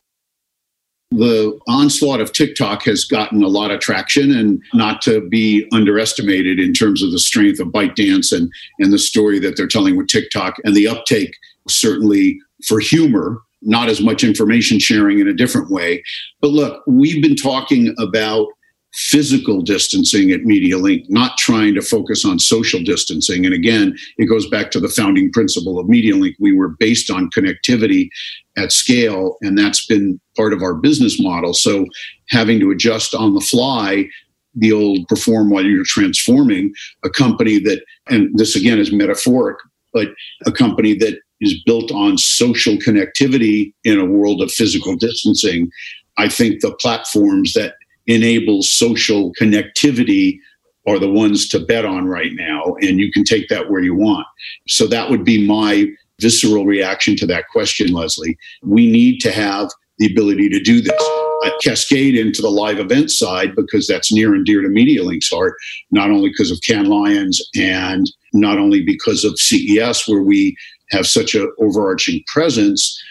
[1.11, 6.59] The onslaught of TikTok has gotten a lot of traction and not to be underestimated
[6.59, 10.07] in terms of the strength of ByteDance and, and the story that they're telling with
[10.07, 11.33] TikTok and the uptake,
[11.69, 16.03] certainly for humor, not as much information sharing in a different way.
[16.41, 18.47] But look, we've been talking about
[18.97, 23.45] physical distancing at MediaLink, not trying to focus on social distancing.
[23.45, 26.33] And again, it goes back to the founding principle of MediaLink.
[26.39, 28.09] We were based on connectivity
[28.57, 31.53] at scale, and that's been part of our business model.
[31.53, 31.85] So
[32.29, 34.09] having to adjust on the fly
[34.55, 39.59] the old perform while you're transforming a company that, and this again is metaphoric,
[39.93, 40.07] but
[40.47, 45.69] a company that is built on social connectivity in a world of physical distancing.
[46.17, 47.75] I think the platforms that
[48.07, 50.39] enables social connectivity
[50.87, 52.75] are the ones to bet on right now.
[52.81, 54.25] And you can take that where you want.
[54.67, 55.87] So that would be my
[56.19, 58.37] visceral reaction to that question, Leslie.
[58.63, 60.93] We need to have the ability to do this.
[61.43, 65.53] I cascade into the live event side because that's near and dear to MediaLink's heart,
[65.91, 70.55] not only because of Cannes Lions and not only because of CES, where we
[70.89, 73.01] have such an overarching presence.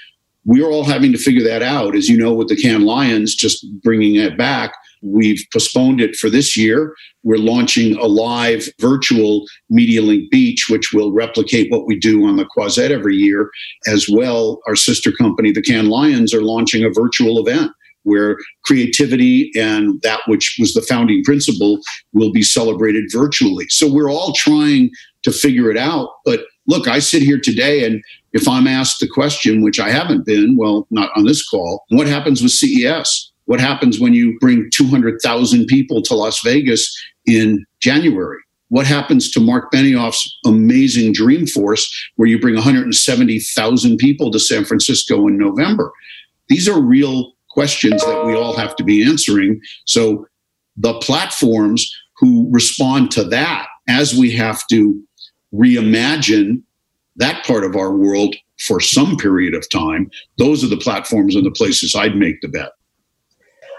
[0.44, 1.94] We're all having to figure that out.
[1.94, 4.72] As you know, with the Cannes Lions, just bringing it back,
[5.06, 6.94] We've postponed it for this year.
[7.22, 12.44] We're launching a live virtual MediaLink Beach, which will replicate what we do on the
[12.46, 13.50] Croisette every year.
[13.86, 19.50] As well, our sister company, the Cannes Lions, are launching a virtual event where creativity
[19.56, 21.80] and that which was the founding principle
[22.12, 23.66] will be celebrated virtually.
[23.68, 24.90] So we're all trying
[25.24, 26.10] to figure it out.
[26.24, 28.02] But look, I sit here today and
[28.32, 32.06] if I'm asked the question, which I haven't been, well, not on this call, what
[32.06, 33.32] happens with CES?
[33.46, 36.94] What happens when you bring 200,000 people to Las Vegas
[37.26, 38.38] in January?
[38.68, 45.28] What happens to Mark Benioff's amazing Dreamforce, where you bring 170,000 people to San Francisco
[45.28, 45.92] in November?
[46.48, 49.60] These are real questions that we all have to be answering.
[49.84, 50.26] So
[50.76, 55.00] the platforms who respond to that as we have to
[55.54, 56.62] reimagine
[57.16, 61.46] that part of our world for some period of time, those are the platforms and
[61.46, 62.72] the places I'd make the bet.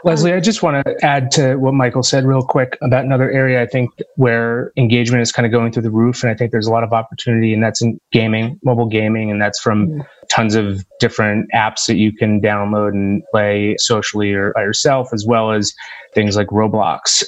[0.07, 3.61] Leslie, I just want to add to what Michael said real quick about another area
[3.61, 6.23] I think where engagement is kind of going through the roof.
[6.23, 9.29] And I think there's a lot of opportunity, and that's in gaming, mobile gaming.
[9.29, 10.01] And that's from mm-hmm.
[10.31, 15.25] tons of different apps that you can download and play socially or by yourself, as
[15.27, 15.73] well as
[16.13, 17.25] things like Roblox.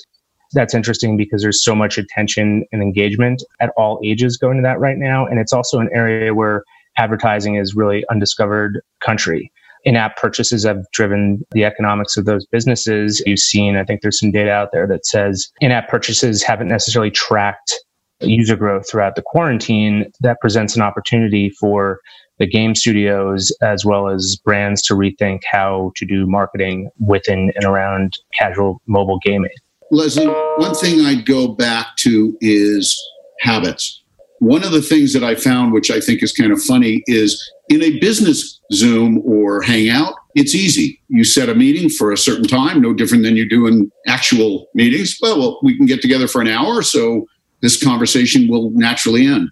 [0.53, 4.79] That's interesting because there's so much attention and engagement at all ages going to that
[4.79, 5.27] right now.
[5.27, 6.63] And it's also an area where
[6.97, 9.51] advertising is really undiscovered country
[9.83, 13.21] in-app purchases have driven the economics of those businesses.
[13.25, 17.11] You've seen, I think there's some data out there that says in-app purchases haven't necessarily
[17.11, 17.73] tracked
[18.21, 20.11] user growth throughout the quarantine.
[20.21, 21.99] That presents an opportunity for
[22.37, 27.65] the game studios as well as brands to rethink how to do marketing within and
[27.65, 29.51] around casual mobile gaming.
[29.91, 33.01] Leslie, one thing I'd go back to is
[33.41, 34.01] habits.
[34.39, 37.51] One of the things that I found, which I think is kind of funny, is
[37.69, 41.01] in a business Zoom or Hangout, it's easy.
[41.07, 44.67] You set a meeting for a certain time, no different than you do in actual
[44.73, 45.17] meetings.
[45.21, 47.25] Well, well, we can get together for an hour, so
[47.61, 49.49] this conversation will naturally end.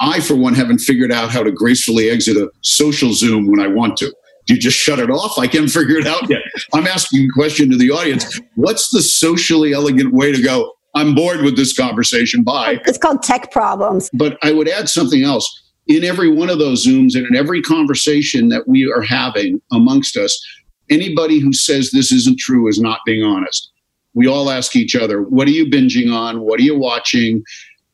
[0.00, 3.66] I, for one, haven't figured out how to gracefully exit a social Zoom when I
[3.66, 4.12] want to.
[4.46, 5.38] Do you just shut it off?
[5.38, 6.40] I can't figure it out yet.
[6.72, 8.40] I'm asking a question to the audience.
[8.54, 10.72] What's the socially elegant way to go?
[10.94, 12.42] I'm bored with this conversation.
[12.42, 12.80] Bye.
[12.86, 14.10] It's called tech problems.
[14.12, 15.69] But I would add something else.
[15.90, 20.16] In every one of those Zooms and in every conversation that we are having amongst
[20.16, 20.40] us,
[20.88, 23.72] anybody who says this isn't true is not being honest.
[24.14, 26.42] We all ask each other, what are you binging on?
[26.42, 27.42] What are you watching?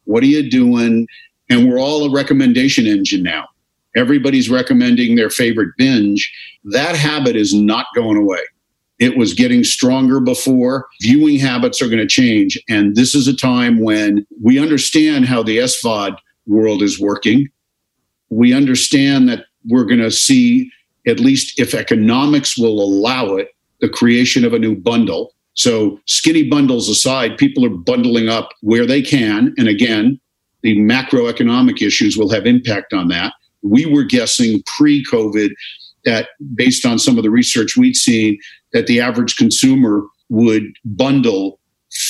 [0.05, 1.09] What are you doing?
[1.49, 3.47] And we're all a recommendation engine now.
[3.97, 6.30] Everybody's recommending their favorite binge.
[6.64, 8.42] That habit is not going away.
[8.99, 10.86] It was getting stronger before.
[11.01, 12.62] Viewing habits are going to change.
[12.68, 17.49] And this is a time when we understand how the SVOD world is working.
[18.31, 20.70] We understand that we're going to see,
[21.07, 23.49] at least if economics will allow it,
[23.81, 25.35] the creation of a new bundle.
[25.55, 29.55] So, skinny bundles aside, people are bundling up where they can.
[29.57, 30.20] And again,
[30.62, 33.33] the macroeconomic issues will have impact on that.
[33.62, 35.51] We were guessing pre COVID
[36.05, 38.39] that, based on some of the research we'd seen,
[38.72, 41.59] that the average consumer would bundle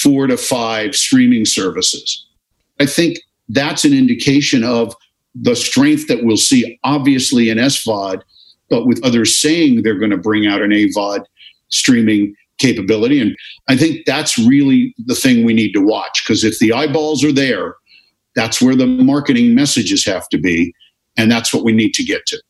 [0.00, 2.26] four to five streaming services.
[2.80, 4.94] I think that's an indication of
[5.42, 8.22] the strength that we'll see, obviously, in SVOD,
[8.70, 11.24] but with others saying they're going to bring out an AVOD
[11.68, 13.20] streaming capability.
[13.20, 13.36] And
[13.68, 17.32] I think that's really the thing we need to watch because if the eyeballs are
[17.32, 17.76] there,
[18.34, 20.74] that's where the marketing messages have to be.
[21.16, 22.42] And that's what we need to get to.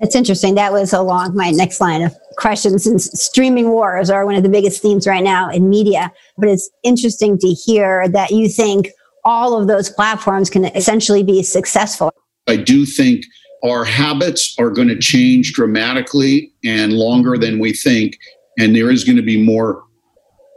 [0.00, 0.54] It's interesting.
[0.56, 2.86] That was along my next line of questions.
[2.86, 6.12] And streaming wars are one of the biggest themes right now in media.
[6.36, 8.88] But it's interesting to hear that you think
[9.24, 12.12] all of those platforms can essentially be successful.
[12.46, 13.24] I do think
[13.64, 18.18] our habits are going to change dramatically and longer than we think.
[18.58, 19.82] And there is going to be more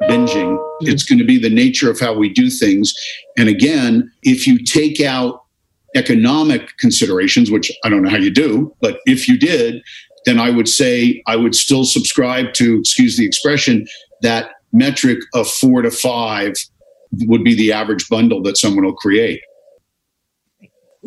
[0.03, 0.57] binging.
[0.57, 0.87] Mm-hmm.
[0.87, 2.93] It's going to be the nature of how we do things.
[3.37, 5.43] And again, if you take out
[5.95, 9.81] economic considerations, which I don't know how you do, but if you did,
[10.25, 13.87] then I would say I would still subscribe to, excuse the expression,
[14.21, 16.53] that metric of four to five
[17.21, 19.41] would be the average bundle that someone will create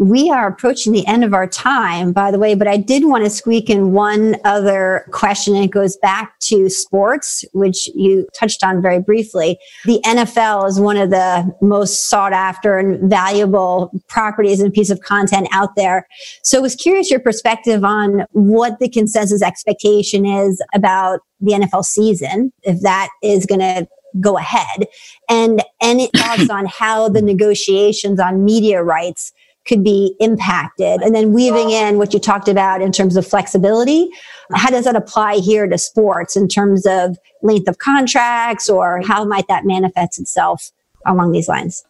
[0.00, 3.22] we are approaching the end of our time, by the way, but I did want
[3.24, 5.54] to squeak in one other question.
[5.54, 9.58] And it goes back to sports, which you touched on very briefly.
[9.84, 15.00] The NFL is one of the most sought after and valuable properties and piece of
[15.02, 16.08] content out there.
[16.42, 21.84] So I was curious your perspective on what the consensus expectation is about the NFL
[21.84, 23.86] season, if that is going to
[24.18, 24.86] go ahead
[25.28, 29.32] and any thoughts on how the negotiations on media rights
[29.66, 31.02] could be impacted.
[31.02, 34.08] And then weaving in what you talked about in terms of flexibility.
[34.54, 39.24] How does that apply here to sports in terms of length of contracts or how
[39.24, 40.70] might that manifest itself
[41.06, 41.84] along these lines?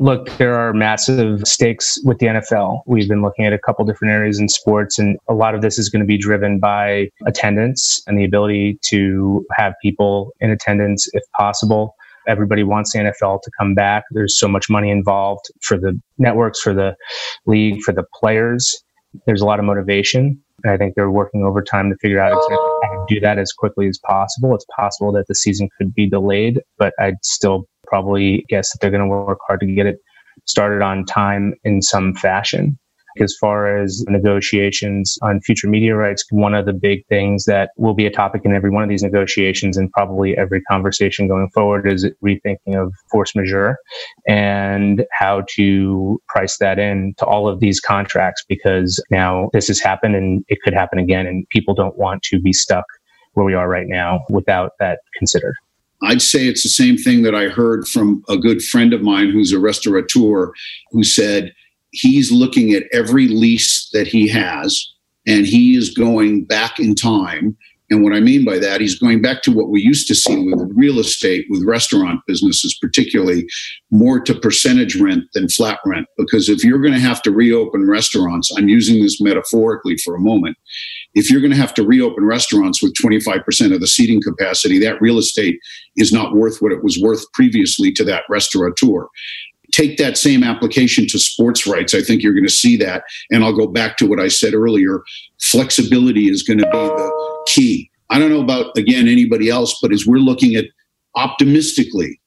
[0.00, 2.80] Look, there are massive stakes with the NFL.
[2.86, 5.78] We've been looking at a couple different areas in sports, and a lot of this
[5.78, 11.06] is going to be driven by attendance and the ability to have people in attendance
[11.12, 11.96] if possible.
[12.30, 14.04] Everybody wants the NFL to come back.
[14.12, 16.94] There's so much money involved for the networks, for the
[17.46, 18.82] league, for the players.
[19.26, 20.40] There's a lot of motivation.
[20.64, 23.88] I think they're working overtime to figure out exactly how to do that as quickly
[23.88, 24.54] as possible.
[24.54, 28.90] It's possible that the season could be delayed, but I'd still probably guess that they're
[28.90, 29.98] going to work hard to get it
[30.46, 32.78] started on time in some fashion.
[33.20, 37.94] As far as negotiations on future media rights, one of the big things that will
[37.94, 41.90] be a topic in every one of these negotiations and probably every conversation going forward
[41.90, 43.76] is rethinking of force majeure
[44.26, 49.80] and how to price that in to all of these contracts because now this has
[49.80, 52.84] happened and it could happen again and people don't want to be stuck
[53.34, 55.54] where we are right now without that considered.
[56.02, 59.30] I'd say it's the same thing that I heard from a good friend of mine
[59.30, 60.52] who's a restaurateur
[60.92, 61.52] who said
[61.92, 64.86] he's looking at every lease that he has
[65.26, 67.56] and he is going back in time.
[67.92, 70.44] And what I mean by that, he's going back to what we used to see
[70.44, 73.48] with real estate, with restaurant businesses, particularly
[73.90, 76.06] more to percentage rent than flat rent.
[76.16, 80.20] Because if you're going to have to reopen restaurants, I'm using this metaphorically for a
[80.20, 80.56] moment,
[81.14, 85.00] if you're going to have to reopen restaurants with 25% of the seating capacity, that
[85.00, 85.58] real estate
[85.96, 89.08] is not worth what it was worth previously to that restaurateur.
[89.72, 91.94] Take that same application to sports rights.
[91.94, 93.04] I think you're going to see that.
[93.30, 95.02] And I'll go back to what I said earlier
[95.40, 97.90] flexibility is going to be the key.
[98.10, 100.66] I don't know about, again, anybody else, but as we're looking at
[101.14, 102.20] optimistically,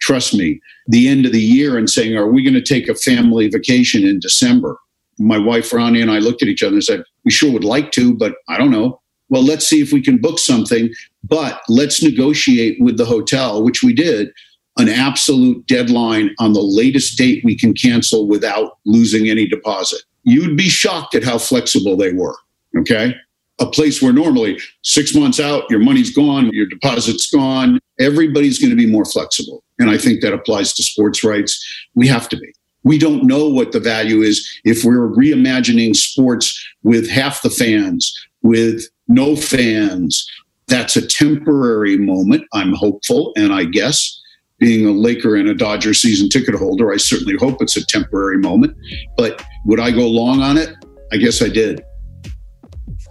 [0.00, 2.94] trust me, the end of the year and saying, are we going to take a
[2.94, 4.78] family vacation in December?
[5.20, 7.92] my wife Ronnie and I looked at each other and said, "We sure would like
[7.92, 10.90] to, but I don't know." Well, let's see if we can book something,
[11.22, 14.32] but let's negotiate with the hotel, which we did,
[14.78, 20.02] an absolute deadline on the latest date we can cancel without losing any deposit.
[20.22, 22.36] You'd be shocked at how flexible they were.
[22.78, 23.14] Okay.
[23.58, 27.78] A place where normally six months out, your money's gone, your deposit's gone.
[27.98, 29.62] Everybody's going to be more flexible.
[29.78, 31.62] And I think that applies to sports rights.
[31.94, 36.66] We have to be we don't know what the value is if we're reimagining sports
[36.82, 38.12] with half the fans,
[38.42, 40.26] with no fans.
[40.68, 42.44] That's a temporary moment.
[42.52, 44.19] I'm hopeful, and I guess
[44.60, 48.38] being a Laker and a Dodger season ticket holder, I certainly hope it's a temporary
[48.38, 48.76] moment.
[49.16, 50.72] But would I go long on it?
[51.12, 51.82] I guess I did.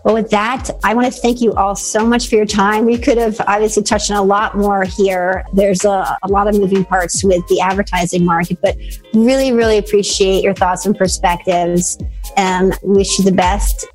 [0.05, 2.85] Well, with that, I want to thank you all so much for your time.
[2.85, 5.43] We could have obviously touched on a lot more here.
[5.53, 8.77] There's a, a, lot of moving parts with the advertising market, but
[9.13, 11.97] really, really appreciate your thoughts and perspectives
[12.37, 13.85] and wish you the best.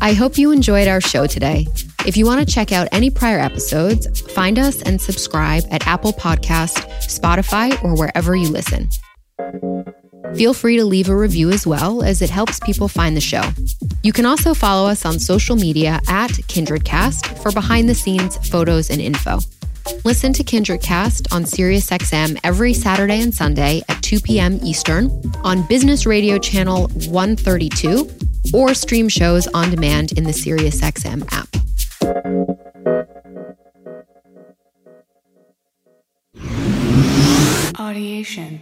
[0.00, 1.66] I hope you enjoyed our show today.
[2.06, 6.12] If you want to check out any prior episodes, find us and subscribe at Apple
[6.12, 8.88] Podcast, Spotify, or wherever you listen.
[10.34, 13.42] Feel free to leave a review as well, as it helps people find the show.
[14.02, 18.90] You can also follow us on social media at KindredCast for behind the scenes photos
[18.90, 19.40] and info.
[20.04, 24.58] Listen to Kindred Cast on SiriusXM every Saturday and Sunday at 2 p.m.
[24.62, 25.10] Eastern
[25.44, 28.08] on Business Radio Channel 132
[28.54, 31.48] or stream shows on demand in the SiriusXM app.
[37.76, 38.60] Audiation.